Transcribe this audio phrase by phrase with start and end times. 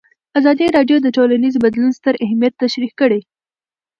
[0.39, 3.21] ازادي راډیو د ټولنیز بدلون ستر اهميت تشریح کړی.